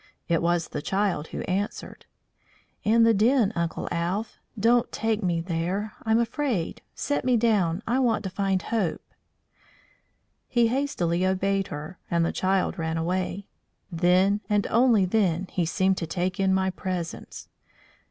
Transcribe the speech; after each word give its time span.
It 0.27 0.41
was 0.41 0.69
the 0.69 0.81
child 0.81 1.27
who 1.27 1.41
answered. 1.43 2.07
"In 2.83 3.03
the 3.03 3.13
den, 3.13 3.53
Uncle 3.55 3.87
Alph. 3.91 4.39
Don't 4.59 4.91
take 4.91 5.21
me 5.21 5.41
there; 5.41 5.93
I'm 6.01 6.17
afraid. 6.17 6.81
Set 6.95 7.23
me 7.23 7.37
down; 7.37 7.83
I 7.85 7.99
want 7.99 8.23
to 8.23 8.31
find 8.31 8.63
Hope." 8.63 9.03
He 10.47 10.69
hastily 10.69 11.23
obeyed 11.23 11.67
her, 11.67 11.99
and 12.09 12.25
the 12.25 12.31
child 12.31 12.79
ran 12.79 12.97
away. 12.97 13.45
Then, 13.91 14.41
and 14.49 14.65
only 14.71 15.05
then, 15.05 15.45
he 15.51 15.67
seemed 15.67 15.97
to 15.97 16.07
take 16.07 16.39
in 16.39 16.51
my 16.51 16.71
presence. 16.71 17.47